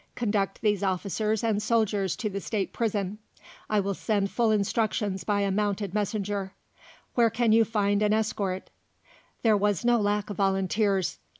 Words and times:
Conduct 0.15 0.61
these 0.61 0.81
officers 0.81 1.43
and 1.43 1.61
soldiers 1.61 2.15
to 2.15 2.27
the 2.27 2.41
State 2.41 2.73
Prison; 2.73 3.19
I 3.69 3.79
will 3.79 3.93
send 3.93 4.31
full 4.31 4.49
instructions 4.49 5.23
by 5.23 5.41
a 5.41 5.51
mounted 5.51 5.93
messenger. 5.93 6.53
Where 7.13 7.29
can 7.29 7.51
you 7.51 7.63
find 7.63 8.01
an 8.01 8.11
escort?" 8.11 8.71
There 9.43 9.55
was 9.55 9.85
no 9.85 9.99
lack 10.01 10.31
of 10.31 10.37
volunteers. 10.37 11.19